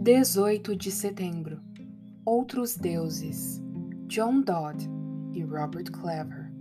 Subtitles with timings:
[0.00, 1.60] 18 de setembro
[2.24, 3.60] Outros Deuses
[4.06, 4.88] John Dodd
[5.34, 6.52] e Robert Clever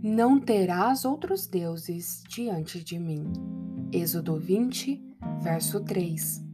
[0.00, 3.24] Não terás outros deuses diante de mim.
[3.92, 5.02] Êxodo 20,
[5.42, 6.44] verso 3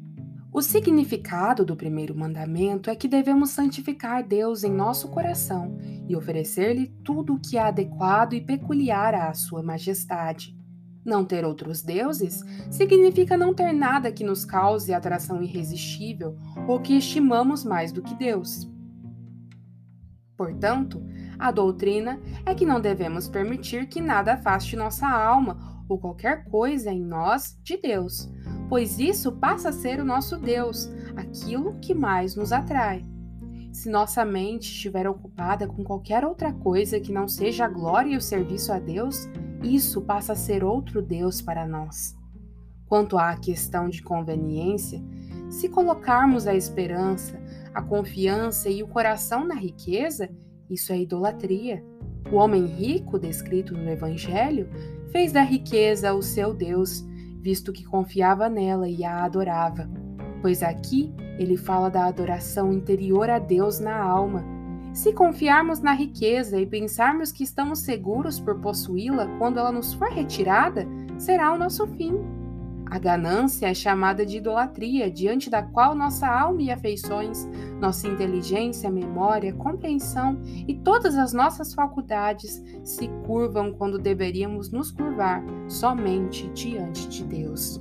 [0.50, 5.76] O significado do primeiro mandamento é que devemos santificar Deus em nosso coração
[6.08, 10.58] e oferecer-lhe tudo o que é adequado e peculiar à sua majestade.
[11.04, 16.36] Não ter outros deuses significa não ter nada que nos cause atração irresistível
[16.68, 18.68] ou que estimamos mais do que Deus.
[20.36, 21.02] Portanto,
[21.38, 26.90] a doutrina é que não devemos permitir que nada afaste nossa alma ou qualquer coisa
[26.90, 28.30] em nós de Deus,
[28.68, 33.04] pois isso passa a ser o nosso Deus, aquilo que mais nos atrai.
[33.72, 38.16] Se nossa mente estiver ocupada com qualquer outra coisa que não seja a glória e
[38.16, 39.28] o serviço a Deus,
[39.62, 42.16] isso passa a ser outro Deus para nós.
[42.86, 45.02] Quanto à questão de conveniência,
[45.48, 47.40] se colocarmos a esperança,
[47.74, 50.28] a confiança e o coração na riqueza,
[50.68, 51.84] isso é idolatria.
[52.32, 54.68] O homem rico, descrito no Evangelho,
[55.10, 57.04] fez da riqueza o seu Deus,
[57.40, 59.88] visto que confiava nela e a adorava.
[60.40, 64.59] Pois aqui ele fala da adoração interior a Deus na alma
[64.92, 70.08] se confiarmos na riqueza e pensarmos que estamos seguros por possuí-la quando ela nos for
[70.08, 70.86] retirada,
[71.18, 72.18] será o nosso fim.
[72.86, 77.48] A ganância é chamada de idolatria, diante da qual nossa alma e afeições,
[77.80, 85.40] nossa inteligência, memória, compreensão e todas as nossas faculdades se curvam quando deveríamos nos curvar
[85.68, 87.80] somente diante de Deus.